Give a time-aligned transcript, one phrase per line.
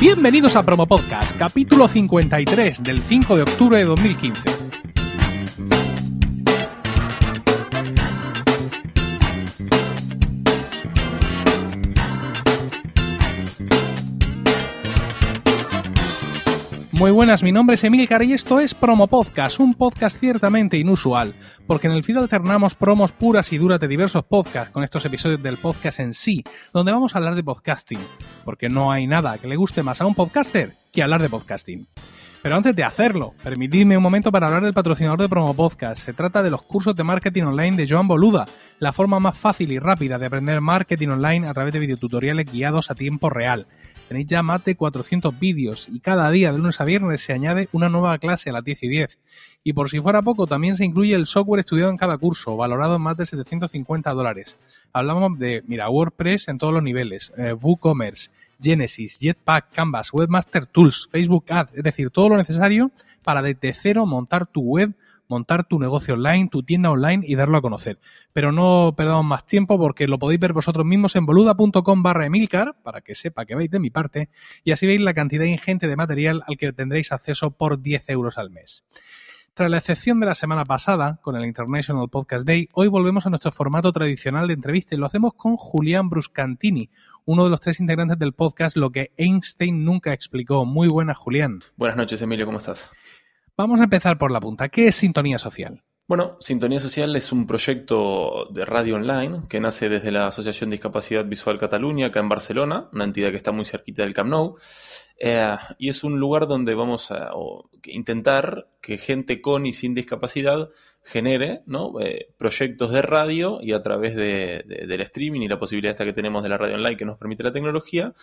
[0.00, 4.48] Bienvenidos a Promo Podcast, capítulo 53 del 5 de octubre de 2015.
[16.98, 21.36] Muy buenas, mi nombre es Emilcar y esto es Promo Podcast, un podcast ciertamente inusual,
[21.68, 25.40] porque en el feed alternamos promos puras y duras de diversos podcasts con estos episodios
[25.40, 28.00] del podcast en sí, donde vamos a hablar de podcasting,
[28.44, 31.86] porque no hay nada que le guste más a un podcaster que hablar de podcasting.
[32.48, 36.02] Pero antes de hacerlo, permitidme un momento para hablar del patrocinador de Promo Podcast.
[36.02, 38.46] Se trata de los cursos de marketing online de Joan Boluda,
[38.78, 42.90] la forma más fácil y rápida de aprender marketing online a través de videotutoriales guiados
[42.90, 43.66] a tiempo real.
[44.08, 47.68] Tenéis ya más de 400 vídeos y cada día de lunes a viernes se añade
[47.72, 49.18] una nueva clase a las 10 y 10.
[49.62, 52.96] Y por si fuera poco, también se incluye el software estudiado en cada curso, valorado
[52.96, 54.56] en más de 750 dólares.
[54.94, 61.08] Hablamos de, mira, WordPress en todos los niveles, eh, WooCommerce, Genesis, Jetpack, Canvas, Webmaster Tools,
[61.10, 62.90] Facebook Ads, es decir, todo lo necesario
[63.22, 64.94] para desde cero montar tu web
[65.28, 67.98] montar tu negocio online, tu tienda online y darlo a conocer.
[68.32, 72.74] Pero no perdamos más tiempo porque lo podéis ver vosotros mismos en boluda.com barra Emilcar,
[72.82, 74.30] para que sepa que veis de mi parte,
[74.64, 78.38] y así veis la cantidad ingente de material al que tendréis acceso por 10 euros
[78.38, 78.84] al mes.
[79.58, 83.30] Tras la excepción de la semana pasada, con el International Podcast Day, hoy volvemos a
[83.30, 86.90] nuestro formato tradicional de entrevista y lo hacemos con Julián Bruscantini,
[87.24, 90.64] uno de los tres integrantes del podcast Lo que Einstein nunca explicó.
[90.64, 91.58] Muy buenas, Julián.
[91.76, 92.92] Buenas noches, Emilio, ¿cómo estás?
[93.56, 94.68] Vamos a empezar por la punta.
[94.68, 95.82] ¿Qué es Sintonía Social?
[96.06, 101.24] Bueno, Sintonía Social es un proyecto de radio online que nace desde la Asociación Discapacidad
[101.24, 104.54] Visual Cataluña, acá en Barcelona, una entidad que está muy cerquita del Camp Nou,
[105.20, 107.30] eh, y es un lugar donde vamos a
[107.86, 110.70] intentar que gente con y sin discapacidad
[111.02, 111.62] genere.
[112.00, 116.12] Eh, proyectos de radio y a través de, del streaming y la posibilidad esta que
[116.12, 118.14] tenemos de la radio online que nos permite la tecnología,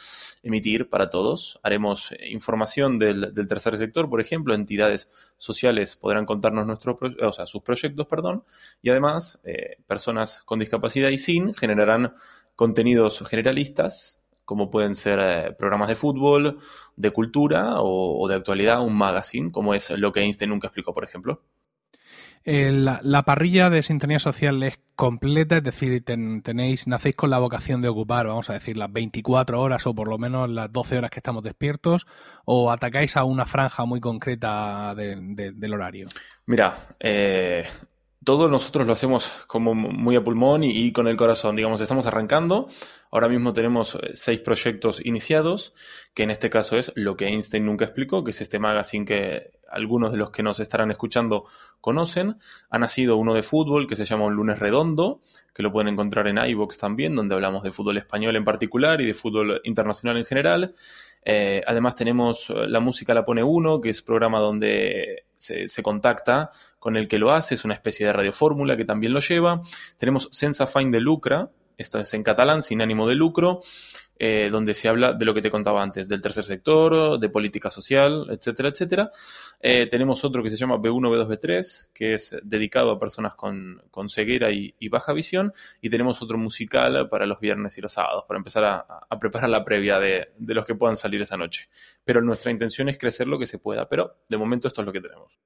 [0.41, 1.59] emitir para todos.
[1.63, 7.45] Haremos eh, información del, tercer sector, por ejemplo, entidades sociales podrán contarnos nuestros, o sea,
[7.45, 8.45] sus proyectos, perdón,
[8.81, 9.41] y además
[9.87, 12.13] personas con discapacidad y sin generarán
[12.55, 16.59] contenidos generalistas como pueden ser programas de fútbol,
[16.95, 20.93] de cultura o, o, de actualidad, un magazine, como es lo que Einstein nunca explicó,
[20.93, 21.41] por ejemplo.
[22.47, 27.81] Eh, la, parrilla de sintonía social es completa, es decir, tenéis, nacéis con la vocación
[27.81, 31.09] de ocupar, vamos a decir, las 24 horas o por lo menos las 12 horas
[31.09, 32.05] que estamos despiertos,
[32.45, 36.07] o atacáis a una franja muy concreta del horario.
[36.45, 37.65] Mira, eh,
[38.25, 41.55] todo nosotros lo hacemos como muy a pulmón y, con el corazón.
[41.55, 42.67] Digamos, estamos arrancando.
[43.11, 45.73] Ahora mismo tenemos eh, seis proyectos iniciados,
[46.13, 49.51] que en este caso es lo que Einstein nunca explicó, que es este magazine que
[49.69, 51.45] algunos de los que nos estarán escuchando
[51.81, 52.37] conocen.
[52.69, 55.21] Ha nacido uno de fútbol que se llama Un lunes redondo,
[55.53, 59.05] que lo pueden encontrar en iVox también, donde hablamos de fútbol español en particular y
[59.05, 60.75] de fútbol internacional en general.
[61.23, 66.51] Eh, además tenemos eh, La Música la pone uno, que es programa donde se, contacta
[66.79, 69.61] con el que lo hace, es una especie de radiofórmula que también lo lleva.
[69.97, 73.61] Tenemos Sensa Fine de Lucra, esto es en catalán, sin ánimo de lucro,
[74.17, 77.69] eh, donde se habla de lo que te contaba antes, del tercer sector, de política
[77.69, 79.11] social, etcétera, etcétera.
[79.59, 83.81] Eh, tenemos otro que se llama B1, B2, B3, que es dedicado a personas con,
[84.07, 88.37] ceguera y, baja visión, y tenemos otro musical para los viernes y los sábados, para
[88.37, 91.67] empezar a, preparar la previa de, de los que puedan salir esa noche.
[92.03, 94.93] Pero nuestra intención es crecer lo que se pueda, pero de momento esto es lo
[94.93, 95.39] que tenemos.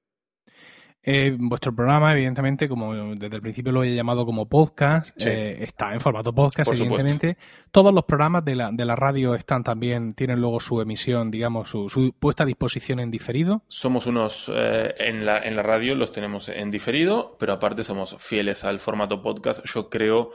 [1.02, 5.94] Eh, vuestro programa, evidentemente, como desde el principio lo he llamado como podcast, eh, está
[5.94, 7.38] en formato podcast, evidentemente.
[7.70, 11.70] Todos los programas de la, de la radio están también, tienen luego su emisión, digamos,
[11.70, 13.62] su, puesta a disposición en diferido.
[13.66, 18.16] Somos unos, eh, en, la, en la radio los tenemos en diferido, pero aparte somos
[18.18, 19.64] fieles al formato podcast.
[19.64, 20.32] Yo creo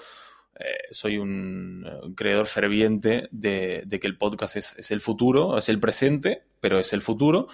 [0.57, 6.43] eh, soy un, creador ferviente de, que el podcast es, el futuro, es el presente,
[6.59, 7.47] pero es el futuro.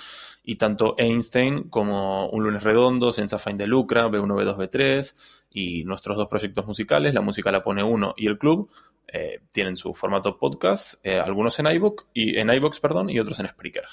[0.44, 5.84] Y tanto Einstein como Un lunes redondo, Senza Fine de Lucra, B1, B2, B3 y
[5.84, 8.70] nuestros dos proyectos musicales, La Música la Pone Uno y El Club,
[9.08, 13.40] eh, tienen su formato podcast, eh, algunos en iVoox y, en iVoox, perdón, y otros
[13.40, 13.86] en Spreaker.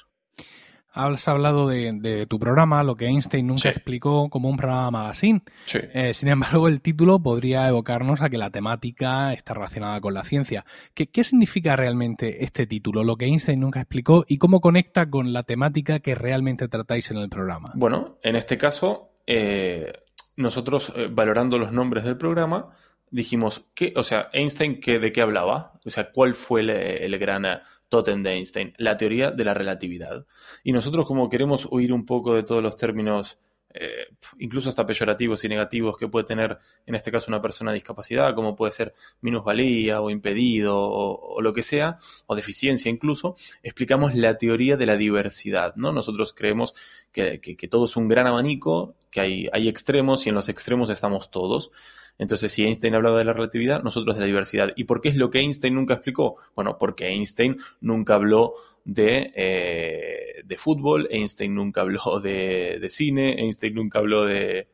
[0.93, 5.43] Has hablado de, tu programa, lo que Einstein nunca explicó como un programa magazine.
[5.75, 10.25] Eh, sin embargo, el título podría evocarnos a que la temática está relacionada con la
[10.25, 10.65] ciencia.
[10.95, 15.43] ¿Qué, significa realmente este título, lo que Einstein nunca explicó, y cómo conecta con la
[15.43, 17.73] temática que realmente tratáis en el programa?
[17.75, 19.93] Bueno, en este caso, eh,
[20.37, 22.71] nosotros, eh, valorando los nombres del programa,
[23.11, 25.73] dijimos, ¿qué, o sea, Einstein, ¿qué, ¿de qué hablaba?
[25.85, 28.75] O sea, ¿cuál fue el, gran eh, totem de Einstein?
[28.77, 30.27] La teoría de la relatividad.
[30.65, 33.41] Y nosotros como queremos huir un poco de todos los términos
[33.75, 34.07] eh,
[34.39, 38.35] incluso hasta peyorativos y negativos que puede tener en este caso una persona de discapacidad,
[38.35, 44.39] como puede ser minusvalía o impedido o, lo que sea, o deficiencia incluso, explicamos la
[44.39, 45.75] teoría de la diversidad.
[45.77, 45.93] ¿no?
[45.93, 46.75] Nosotros creemos
[47.13, 47.39] que,
[47.71, 51.71] todo es un gran abanico, que hay, hay extremos y en los extremos estamos todos.
[52.19, 54.73] Entonces, si Einstein hablaba de la relatividad, nosotros de la diversidad.
[54.75, 56.37] ¿Y por qué es lo que Einstein nunca explicó?
[56.57, 58.55] Bueno, porque Einstein nunca habló
[58.85, 64.69] de, eh, de fútbol, Einstein nunca habló de, de, cine, Einstein nunca habló de...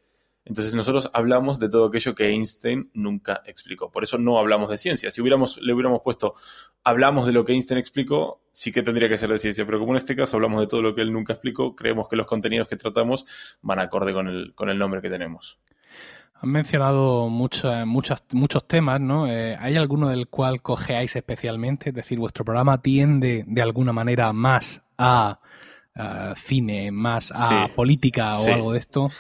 [0.47, 3.91] Entonces nosotros hablamos de todo aquello que Einstein nunca explicó.
[3.91, 5.11] Por eso no hablamos de ciencia.
[5.11, 6.35] Si hubiéramos, le hubiéramos puesto,
[6.83, 9.65] hablamos de lo que Einstein explicó, sí que tendría que ser de ciencia.
[9.67, 12.17] Pero como en este caso hablamos de todo lo que él nunca explicó, creemos que
[12.17, 15.61] los contenidos que tratamos van acorde con el, con el nombre que tenemos.
[16.41, 17.73] Han mencionado muchos,
[18.33, 19.27] muchos temas, ¿no?
[19.29, 21.91] Eh, ¿Hay alguno del cual cogeáis especialmente?
[21.91, 25.39] Es decir, ¿vuestro programa tiende de alguna manera más a,
[26.37, 29.11] cine, más a política o algo de esto?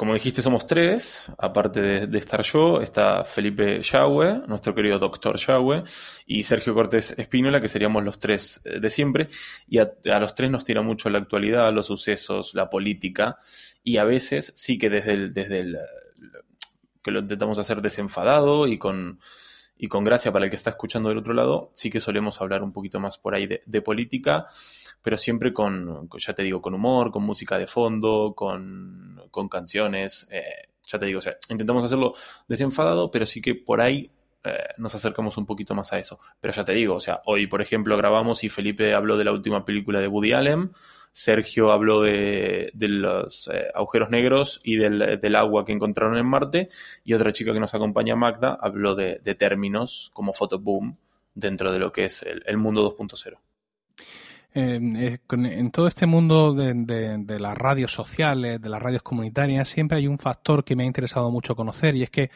[0.00, 1.30] Eh, como dijiste, somos tres.
[1.38, 5.84] Aparte de, estar yo, está Felipe Yahweh, nuestro querido doctor Yahweh,
[6.26, 9.28] y Sergio Cortés Espínola, que seríamos los tres eh, de siempre.
[9.68, 13.36] Y a, los tres nos tira mucho la actualidad, los sucesos, la política.
[13.84, 15.78] Y a veces sí que desde el, desde el
[17.02, 19.20] que lo intentamos hacer desenfadado y con,
[19.76, 22.62] y con gracia para el que está escuchando del otro lado, sí que solemos hablar
[22.62, 24.46] un poquito más por ahí de, política,
[25.02, 30.28] pero siempre con, ya te digo, con humor, con música de fondo, con, con canciones.
[30.30, 32.14] Eh, ya te digo, o sea, intentamos hacerlo
[32.48, 34.10] desenfadado, pero sí que por ahí
[34.42, 36.18] eh, nos acercamos un poquito más a eso.
[36.40, 39.32] Pero ya te digo, o sea, hoy, por ejemplo, grabamos y Felipe habló de la
[39.32, 40.72] última película de Woody Allen.
[41.12, 46.68] Sergio habló de, los eh, agujeros negros y del, agua que encontraron en Marte.
[47.04, 50.96] Y otra chica que nos acompaña, Magda, habló de, términos como photoboom
[51.34, 53.38] dentro de lo que es el, mundo 2.0.
[54.54, 60.06] Eh, en todo este mundo de, las radios sociales, de las radios comunitarias, siempre hay
[60.06, 62.30] un factor que me ha interesado mucho conocer y es que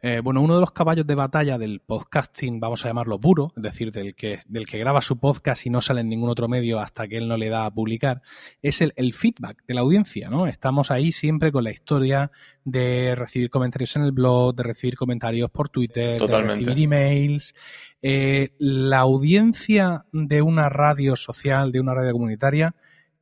[0.00, 3.62] eh, bueno, uno de los caballos de batalla del podcasting, vamos a llamarlo puro, es
[3.64, 6.78] decir, del que, del que graba su podcast y no sale en ningún otro medio
[6.78, 8.22] hasta que él no le da a publicar,
[8.62, 10.46] es el, feedback de la audiencia, ¿no?
[10.46, 12.30] Estamos ahí siempre con la historia
[12.64, 17.54] de recibir comentarios en el blog, de recibir comentarios por Twitter, de recibir emails.
[18.00, 22.74] Eh, la audiencia de una radio social, de una radio comunitaria,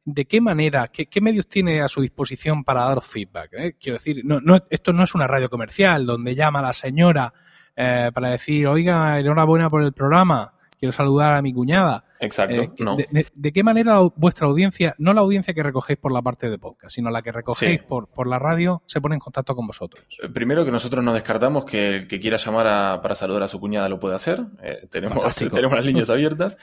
[0.05, 3.53] de qué manera, qué, medios tiene a su disposición para dar feedback.
[3.55, 3.77] Eh?
[3.81, 7.33] Quiero decir, no, no, esto no es una radio comercial donde llama la señora
[7.75, 12.05] eh, para decir, oiga, enhorabuena por el programa, quiero saludar a mi cuñada.
[12.21, 12.63] Exacto.
[12.63, 12.97] Eh, no.
[12.97, 16.95] de, qué manera vuestra audiencia, no la audiencia que recogéis por la parte de podcast,
[16.95, 20.05] sino la que recogéis por, por la radio, se pone en contacto con vosotros?
[20.33, 23.89] Primero que nosotros no descartamos que el que quiera llamar para saludar a su cuñada
[23.89, 24.45] lo puede hacer.
[24.91, 26.59] tenemos, tenemos las líneas abiertas.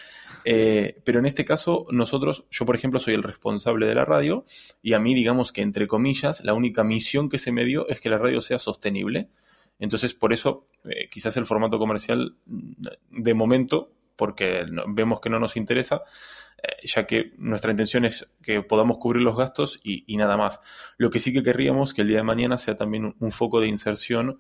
[0.46, 4.46] Eh, pero en este caso, nosotros, yo por ejemplo soy el responsable de la radio
[4.82, 8.02] y a mí, digamos que entre comillas, la única misión que se me dio es
[8.02, 9.30] que la radio sea sostenible.
[9.80, 15.58] Entonces, por eso, eh, quizás el formato comercial, de momento, porque vemos que no nos
[15.58, 16.04] interesa,
[16.62, 20.62] eh, ya que nuestra intención es que podamos cubrir los gastos y, nada más.
[20.98, 23.68] Lo que sí que querríamos que el día de mañana sea también un foco de
[23.68, 24.40] inserción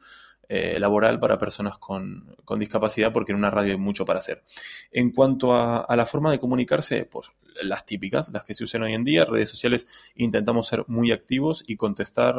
[0.50, 4.44] eh, laboral para personas con, discapacidad, porque en una radio hay mucho para hacer.
[4.92, 7.32] En cuanto a, la forma de comunicarse, pues
[7.62, 11.64] las típicas, las que se usan hoy en día, redes sociales, intentamos ser muy activos
[11.66, 12.36] y contestar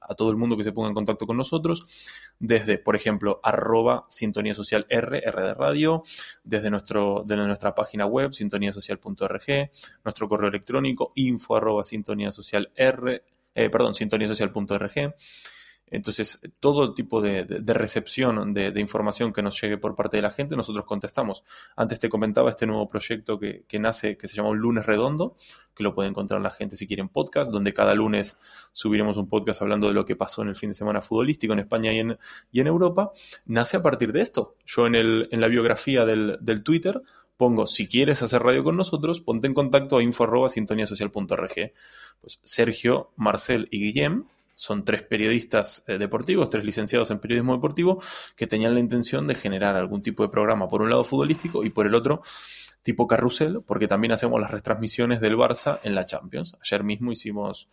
[0.00, 1.86] a, todo el mundo que se ponga en contacto con nosotros,
[2.38, 6.02] desde, por ejemplo, arroba sintonía social R, R de radio,
[6.44, 9.70] desde, nuestro, desde nuestra página web, sintoniasocial.org,
[10.04, 13.24] nuestro correo electrónico, info arroba sintonía social R,
[13.54, 15.14] eh, perdón, sintoniasocial.org.
[15.86, 20.56] Entonces, todo tipo de, recepción de, información que nos llegue por parte de la gente,
[20.56, 21.44] nosotros contestamos.
[21.76, 25.36] Antes te comentaba este nuevo proyecto que, nace, que se llama Un Lunes Redondo,
[25.74, 28.38] que lo puede encontrar la gente si quieren podcast, donde cada lunes
[28.72, 31.58] subiremos un podcast hablando de lo que pasó en el fin de semana futbolístico en
[31.58, 32.18] España y en,
[32.50, 33.12] y en Europa.
[33.44, 34.56] Nace a partir de esto.
[34.64, 37.02] Yo en, el, en la biografía del, del Twitter
[37.36, 41.72] pongo, si quieres hacer radio con nosotros, ponte en contacto a info.sintoniasocial.org.
[42.20, 44.24] Pues Sergio, Marcel y Guillem
[44.54, 48.00] son tres periodistas eh, deportivos, tres licenciados en periodismo deportivo,
[48.36, 51.70] que tenían la intención de generar algún tipo de programa, por un lado futbolístico y
[51.70, 52.22] por el otro
[52.82, 56.58] tipo carrusel, porque también hacemos las retransmisiones del Barça en la Champions.
[56.60, 57.70] Ayer mismo hicimos,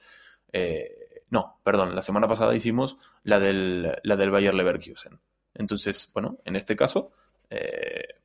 [0.54, 5.20] eh, no, perdón, la semana pasada hicimos la del, la del Bayer Leverkusen.
[5.56, 7.12] Entonces, bueno, en este caso,
[7.50, 8.20] eh,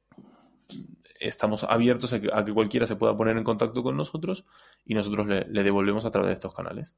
[1.19, 4.45] estamos abiertos a que, cualquiera se pueda poner en contacto con nosotros
[4.85, 6.95] y nosotros le, le devolvemos a través de estos canales.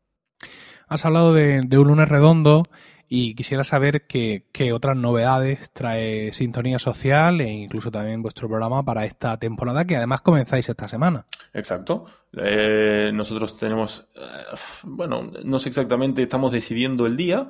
[0.88, 2.62] Has hablado de, un lunes redondo
[3.08, 9.04] y quisiera saber qué, otras novedades trae Sintonía Social e incluso también vuestro programa para
[9.04, 11.26] esta temporada que además comenzáis esta semana.
[11.52, 12.04] Exacto.
[12.38, 14.20] Eh, nosotros tenemos, eh,
[14.84, 17.48] bueno, no sé exactamente, estamos decidiendo el día,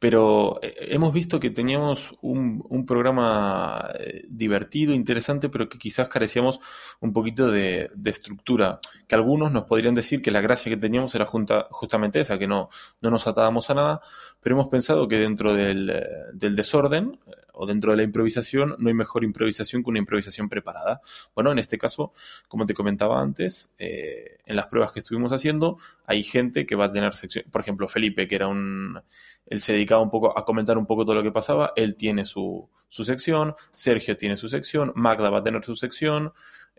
[0.00, 2.56] pero eh, hemos visto que teníamos un,
[2.86, 3.88] programa
[4.28, 6.60] divertido, interesante, pero que quizás carecíamos
[7.00, 11.26] un poquito de, estructura, que algunos nos podrían decir que la gracia que teníamos era
[11.26, 12.68] justamente esa, que no,
[13.00, 14.00] no nos atábamos a nada,
[14.40, 15.92] pero hemos pensado que dentro del,
[16.34, 17.18] del desorden,
[17.56, 21.00] o dentro de la improvisación, no hay mejor improvisación que una improvisación preparada.
[21.34, 22.12] Bueno, en este caso,
[22.48, 26.86] como te comentaba antes, eh, en las pruebas que estuvimos haciendo, hay gente que va
[26.86, 29.00] a tener sección, por ejemplo, Felipe, que era un,
[29.46, 32.26] él se dedicaba un poco a comentar un poco todo lo que pasaba, él tiene
[32.26, 36.32] su, su sección, Sergio tiene su sección, Magda va a tener su sección,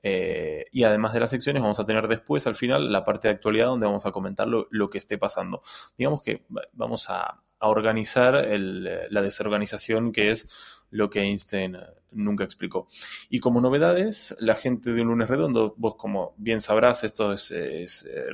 [0.03, 3.33] eh, y además de las secciones, vamos a tener después, al final, la parte de
[3.33, 5.61] actualidad donde vamos a comentar lo, que esté pasando.
[5.97, 11.79] Digamos que vamos a, organizar la desorganización que es lo que Einstein eh,
[12.11, 12.87] nunca explicó.
[13.29, 17.51] Y como novedades, la gente de un lunes redondo, vos como bien sabrás, esto es,
[17.51, 17.85] eh,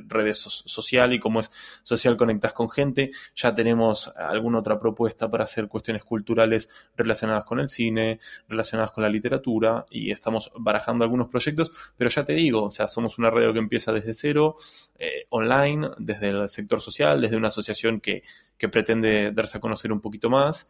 [0.06, 1.50] redes social y como es
[1.82, 7.60] social conectas con gente, ya tenemos alguna otra propuesta para hacer cuestiones culturales relacionadas con
[7.60, 12.64] el cine, relacionadas con la literatura y estamos barajando algunos proyectos, pero ya te digo,
[12.64, 14.56] o sea, somos una radio que empieza desde cero,
[14.98, 18.22] eh, online, desde el sector social, desde una asociación que,
[18.56, 20.68] que pretende darse a conocer un poquito más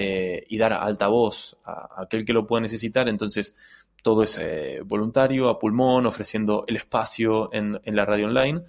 [0.00, 3.08] eh, y dar altavoz a, aquel que lo pueda necesitar.
[3.08, 3.56] Entonces,
[4.00, 8.62] todo es eh, voluntario, a pulmón, ofreciendo el espacio en, la radio online.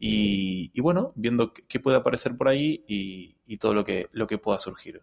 [0.00, 4.38] Y, bueno, viendo qué puede aparecer por ahí y, y todo lo que, lo que
[4.38, 5.00] pueda surgir.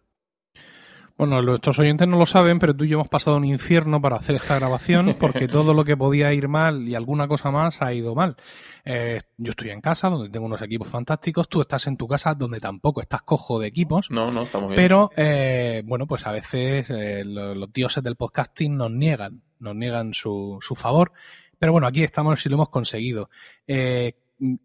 [1.22, 4.16] Bueno, nuestros oyentes no lo saben, pero tú y yo hemos pasado un infierno para
[4.16, 7.94] hacer esta grabación porque todo lo que podía ir mal y alguna cosa más ha
[7.94, 8.34] ido mal.
[8.84, 11.48] Eh, yo estoy en casa, donde tengo unos equipos fantásticos.
[11.48, 14.10] Tú estás en tu casa, donde tampoco estás cojo de equipos.
[14.10, 14.82] No, no, estamos bien.
[14.82, 20.14] Pero, eh, bueno, pues a veces eh, los, dioses del podcasting nos niegan, nos niegan
[20.14, 21.12] su, su favor.
[21.56, 23.30] Pero bueno, aquí estamos y lo hemos conseguido.
[23.68, 24.16] Eh,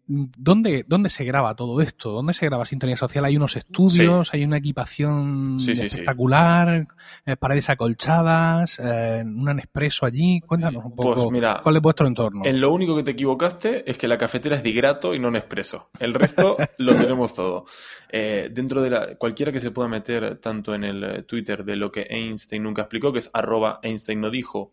[0.06, 2.10] ¿Dónde, ¿Dónde se graba todo esto?
[2.10, 3.24] ¿Dónde se graba Sintonía Social?
[3.24, 4.34] ¿Hay unos estudios?
[4.34, 6.86] ¿Hay una equipación espectacular?
[7.24, 8.80] Eh, ¿Paredes acolchadas?
[8.82, 10.40] Eh, ¿Un expreso allí?
[10.40, 12.42] Cuéntanos un poco pues mira, cuál es vuestro entorno.
[12.44, 15.90] En lo único que te equivocaste es que la cafetera es digrato y no expreso.
[16.00, 17.64] El resto lo tenemos todo.
[18.08, 21.92] Eh, dentro de la, cualquiera que se pueda meter tanto en el Twitter de lo
[21.92, 24.72] que Einstein nunca explicó, que es arroba Einstein no dijo,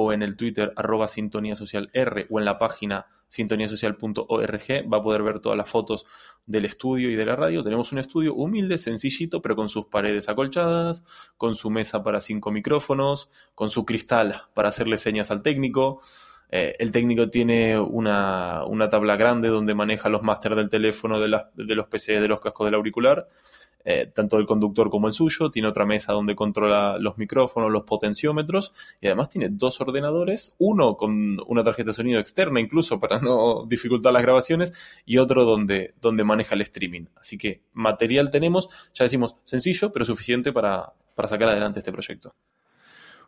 [0.00, 5.02] o en el Twitter arroba sintonía social R o en la página sintoniasocial.org va a
[5.02, 6.04] poder ver todas las fotos
[6.46, 7.62] del estudio y de la radio.
[7.62, 11.04] Tenemos un estudio humilde, sencillito, pero con sus paredes acolchadas,
[11.36, 16.00] con su mesa para cinco micrófonos, con su cristal para hacerle señas al técnico.
[16.50, 21.74] Eh, el técnico tiene una, tabla grande donde maneja los máster del teléfono, de, de
[21.76, 23.28] los PC, de los cascos del auricular
[23.84, 27.82] eh, tanto el conductor como el suyo, tiene otra mesa donde controla los micrófonos, los
[27.82, 33.20] potenciómetros y además tiene dos ordenadores, uno con una tarjeta de sonido externa incluso para
[33.20, 37.06] no dificultar las grabaciones y otro donde, donde maneja el streaming.
[37.16, 42.34] Así que material tenemos, ya decimos, sencillo pero suficiente para, para sacar adelante este proyecto.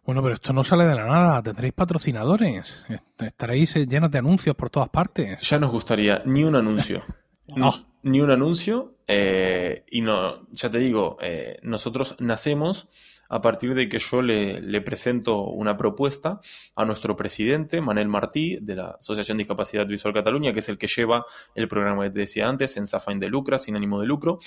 [0.05, 1.43] Bueno, pero esto no sale de la nada.
[1.43, 2.85] Tendréis patrocinadores.
[3.21, 5.41] Estaréis llenos de anuncios por todas partes.
[5.43, 7.03] Ya nos gustaría ni un anuncio.
[7.49, 7.71] no.
[8.03, 8.95] Ni un anuncio.
[9.07, 12.89] Eh, y no, ya te digo, eh, nosotros nacemos
[13.33, 16.39] a partir de que yo le, presento una propuesta
[16.77, 20.87] a nuestro presidente, Manel Martí, de la Asociación Discapacidad Visual Cataluña, que es el que
[20.87, 21.25] lleva
[21.55, 24.39] el programa que te decía antes, en Safain de Lucra, sin ánimo de lucro.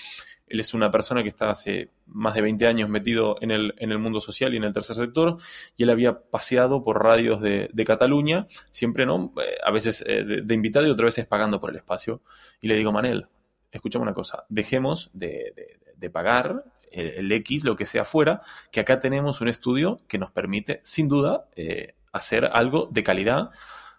[0.46, 4.22] Él es una persona que está hace más de 20 años metido en el, mundo
[4.22, 5.38] social y en el tercer sector,
[5.75, 10.86] y él había paseado por radios de, Cataluña, siempre no, eh, a veces de, invitado
[10.86, 12.22] y otras veces pagando por el espacio.
[12.62, 13.25] Y le digo, Manel,
[13.72, 15.74] escuchame una cosa, dejemos de,
[16.13, 16.63] pagar
[16.96, 21.08] el, X, lo que sea fuera, que acá tenemos un estudio que nos permite, sin
[21.08, 23.52] duda, eh, hacer algo de calidad,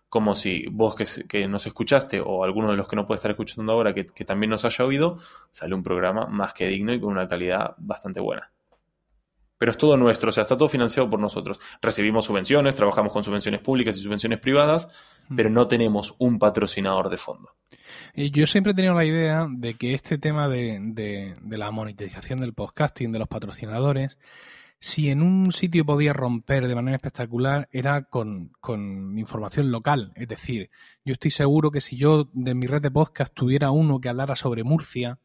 [0.08, 0.96] como si vos
[1.28, 4.24] que, nos escuchaste o alguno de los que no puede estar escuchando ahora que, que
[4.24, 5.18] también nos haya oído,
[5.50, 8.50] sale un programa más que digno y con una calidad bastante buena.
[9.58, 11.58] Pero es todo nuestro, o sea, está todo financiado por nosotros.
[11.80, 14.90] Recibimos subvenciones, trabajamos con subvenciones públicas y subvenciones privadas,
[15.34, 17.50] pero no tenemos un patrocinador de fondo.
[18.14, 23.12] Yo siempre he tenido la idea de que este tema de, la monetización del podcasting,
[23.12, 24.16] de los patrocinadores,
[24.78, 28.52] si en un sitio podía romper de manera espectacular era con,
[29.18, 30.12] información local.
[30.16, 30.70] Es decir,
[31.04, 34.34] yo estoy seguro que si yo de mi red de podcast tuviera uno que hablara
[34.34, 35.18] sobre Murcia,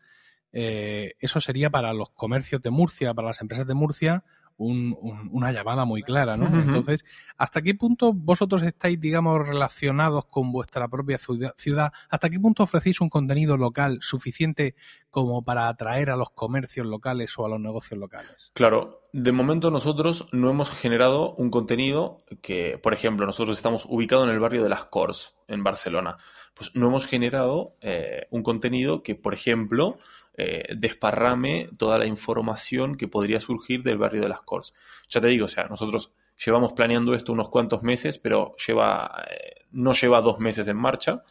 [0.53, 4.24] eh, eso sería para los comercios de Murcia, para las empresas de Murcia,
[4.63, 6.46] una llamada muy clara, ¿no?
[6.46, 7.03] Entonces,
[7.38, 11.91] ¿hasta qué punto vosotros estáis, digamos, relacionados con vuestra propia ciudad?
[12.10, 14.75] ¿Hasta qué punto ofrecéis un contenido local suficiente
[15.10, 18.51] como para atraer a los comercios locales o a los negocios locales?
[18.53, 24.27] Claro, de momento nosotros no hemos generado un contenido que, por ejemplo, nosotros estamos ubicados
[24.27, 26.17] en el barrio de Las Cors, en Barcelona.
[26.53, 29.98] Pues no hemos generado eh, un contenido que, por ejemplo,
[30.43, 34.74] eh, desparrame toda la información que podría surgir del barrio de las Cors.
[35.07, 39.65] Ya te digo, o sea, nosotros llevamos planeando esto unos cuantos meses, pero lleva, eh,
[39.71, 41.24] no lleva dos meses en marcha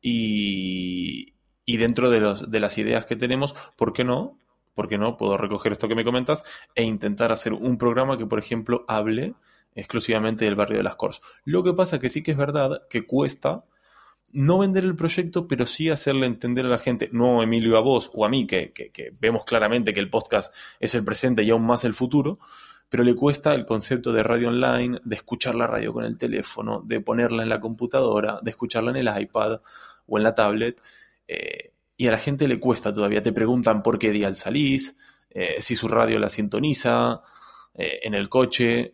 [0.00, 1.32] y,
[1.64, 4.36] dentro de, los, de las ideas que tenemos, ¿por qué no?
[4.74, 5.16] ¿Por qué no?
[5.16, 6.44] Puedo recoger esto que me comentas
[6.74, 9.34] e intentar hacer un programa que, por ejemplo, hable
[9.76, 11.20] exclusivamente del barrio de las Cors.
[11.44, 13.64] Lo que pasa que sí que es verdad que cuesta
[14.36, 18.10] no vender el proyecto, pero sí hacerle entender a la gente, no Emilio a vos
[18.14, 18.72] o a mí, que,
[19.18, 22.38] vemos claramente que el podcast es el presente y aún más el futuro,
[22.90, 26.82] pero le cuesta el concepto de radio online, de escuchar la radio con el teléfono,
[26.84, 29.60] de ponerla en la computadora, de escucharla en el iPad
[30.06, 30.82] o en la tablet.
[31.26, 33.22] Eh, y a la gente le cuesta todavía.
[33.22, 34.98] Te preguntan por qué día salís,
[35.30, 37.22] eh, si su radio la sintoniza,
[37.74, 38.92] eh, en el coche.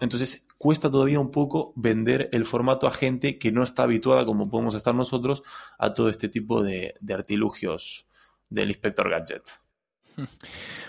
[0.00, 4.48] Entonces cuesta todavía un poco vender el formato a gente que no está habituada, como
[4.48, 5.42] podemos estar nosotros,
[5.78, 8.08] a todo este tipo de, de artilugios
[8.48, 9.42] del Inspector Gadget.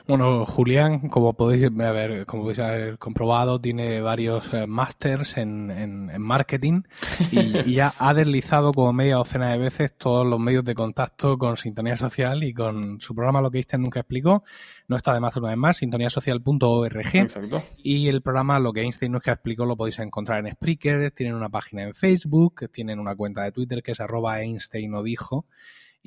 [0.08, 6.22] Bueno, Julián, como podéis haber, como podéis haber comprobado, tiene varios eh, másters en, en,
[6.22, 6.84] marketing
[7.32, 11.58] y, ya ha deslizado como media docena de veces todos los medios de contacto con
[11.58, 14.44] Sintonía Social y con su programa Lo que Einstein nunca explicó.
[14.88, 17.16] No está de más una vez más, sintoniasocial.org.
[17.16, 17.64] Exacto.
[17.78, 21.50] Y el programa Lo que Einstein nunca explicó lo podéis encontrar en Spreaker, tienen una
[21.50, 25.48] página en Facebook, tienen una cuenta de Twitter que es arroba Einstein o dijo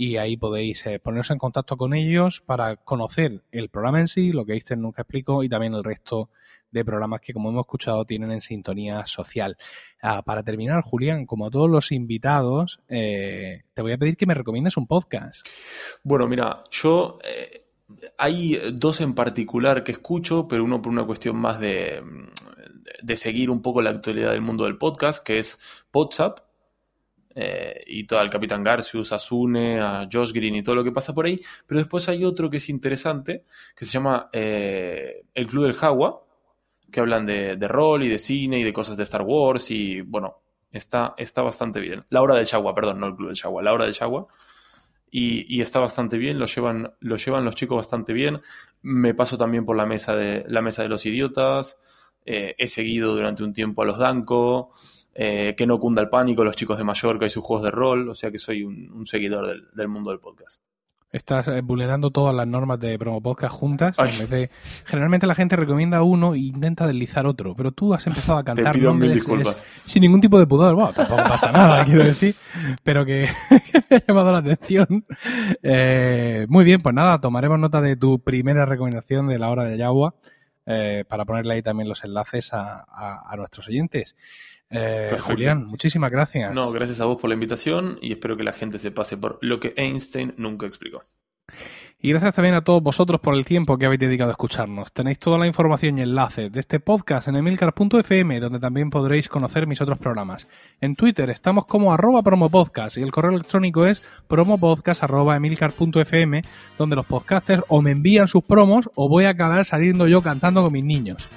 [0.01, 4.31] y ahí podéis eh, poneros en contacto con ellos para conocer el programa en sí,
[4.31, 6.31] lo que Einstein nunca explicó y también el resto
[6.71, 9.57] de programas que, como hemos escuchado, tienen en sintonía social.
[10.01, 14.35] Ah, para terminar, Julián, como todos los invitados, eh, te voy a pedir que me
[14.35, 15.45] recomiendes un podcast.
[16.05, 17.19] Bueno, mira, yo...
[17.25, 17.65] Eh,
[18.19, 22.03] hay dos en particular que escucho, pero uno por una cuestión más de,
[23.03, 26.39] de seguir un poco la actualidad del mundo del podcast, que es WhatsApp,
[27.41, 30.91] eh, y todo el Capitán Garcius, a Sune, a Josh Green y todo lo que
[30.91, 31.41] pasa por ahí.
[31.69, 33.45] Pero después hay otro que es interesante,
[33.77, 36.25] que se llama eh, El Club del Jagua,
[36.91, 40.43] que hablan de, rol y de cine y de cosas de Star Wars y bueno,
[40.73, 42.05] está, está bastante bien.
[42.11, 44.27] La hora del Jagua, perdón, no el Club del Jagua, la hora del Jagua.
[45.09, 48.41] Y, está bastante bien, lo llevan, lo llevan los chicos bastante bien.
[48.83, 51.81] Me paso también por la mesa de, la mesa de los idiotas.
[52.27, 54.73] Eh, he seguido durante un tiempo a los Danco.
[55.21, 58.09] Eh, que no cunda el pánico, los chicos de Mallorca y sus juegos de rol,
[58.09, 60.63] o sea que soy un, seguidor del, mundo del podcast.
[61.11, 63.97] Estás eh, vulnerando todas las normas de promo podcast juntas.
[64.85, 68.73] generalmente la gente recomienda uno e intenta deslizar otro, pero tú has empezado a cantar
[68.73, 69.67] Te pido mil disculpas.
[69.85, 70.77] sin ningún tipo de pudor.
[70.77, 72.37] Bueno, tampoco pasa nada, quiero decir,
[72.85, 73.29] pero que,
[73.91, 75.05] me ha llamado la atención.
[75.65, 79.79] Eh, muy bien, pues nada, tomaremos nota de tu primera recomendación de la hora de
[79.79, 80.15] Yagua
[81.09, 84.15] para ponerle ahí también los enlaces a nuestros oyentes.
[84.71, 86.53] Eh, Julián, muchísimas gracias.
[86.53, 89.39] No, gracias a vos por la invitación y espero que la gente se pase por
[89.41, 91.05] lo que Einstein nunca explicó.
[92.01, 94.93] Y gracias también a todos vosotros por el tiempo que habéis dedicado a escucharnos.
[94.93, 99.67] Tenéis toda la información y enlaces de este podcast en emilcar.fm, donde también podréis conocer
[99.67, 100.47] mis otros programas.
[100.81, 106.43] En Twitter estamos como arroba promopodcast y el correo electrónico es promopodcast.emilcar.fm,
[106.79, 110.63] donde los podcasters o me envían sus promos o voy a acabar saliendo yo cantando
[110.63, 111.29] con mis niños.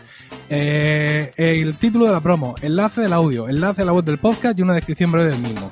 [0.47, 4.60] Eh, el título de la promo, enlace del audio, enlace a la web del podcast
[4.60, 5.71] y una descripción breve del mismo.